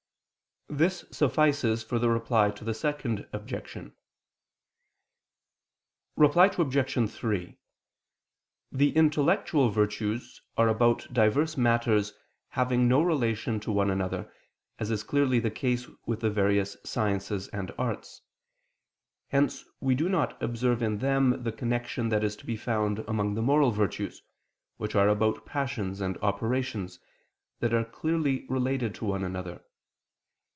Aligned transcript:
This 0.73 1.03
suffices 1.11 1.83
for 1.83 1.99
the 1.99 2.09
Reply 2.09 2.49
to 2.51 2.63
the 2.63 2.73
Second 2.73 3.27
Objection. 3.33 3.93
Reply 6.15 6.45
Obj. 6.45 7.09
3: 7.11 7.57
The 8.71 8.95
intellectual 8.95 9.67
virtues 9.69 10.41
are 10.55 10.69
about 10.69 11.11
divers 11.13 11.57
matters 11.57 12.13
having 12.51 12.87
no 12.87 13.01
relation 13.01 13.59
to 13.59 13.69
one 13.71 13.89
another, 13.91 14.31
as 14.79 14.91
is 14.91 15.03
clearly 15.03 15.41
the 15.41 15.51
case 15.51 15.87
with 16.05 16.21
the 16.21 16.29
various 16.29 16.77
sciences 16.85 17.49
and 17.49 17.73
arts. 17.77 18.21
Hence 19.27 19.65
we 19.81 19.93
do 19.93 20.07
not 20.07 20.41
observe 20.41 20.81
in 20.81 20.99
them 20.99 21.43
the 21.43 21.51
connection 21.51 22.07
that 22.07 22.23
is 22.23 22.37
to 22.37 22.45
be 22.45 22.55
found 22.55 22.99
among 23.09 23.33
the 23.33 23.41
moral 23.41 23.71
virtues, 23.71 24.23
which 24.77 24.95
are 24.95 25.09
about 25.09 25.45
passions 25.45 25.99
and 25.99 26.17
operations, 26.19 26.97
that 27.59 27.73
are 27.73 27.83
clearly 27.83 28.45
related 28.47 28.95
to 28.95 29.03
one 29.05 29.25
another. 29.25 29.61